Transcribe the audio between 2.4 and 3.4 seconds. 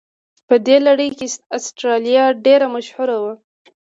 ډېره مشهوره وه.